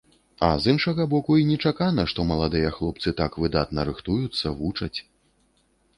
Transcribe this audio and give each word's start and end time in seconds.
А 0.45 0.47
з 0.61 0.71
іншага 0.75 1.05
боку, 1.11 1.31
і 1.41 1.43
нечакана, 1.49 2.07
што 2.13 2.25
маладыя 2.31 2.73
хлопцы 2.79 3.15
так 3.21 3.31
выдатна 3.45 3.79
рыхтуюцца, 3.91 4.55
вучаць. 4.63 4.95